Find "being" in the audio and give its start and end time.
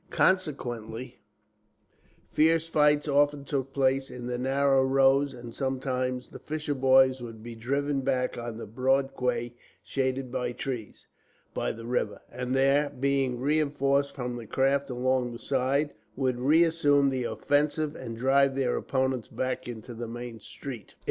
12.89-13.39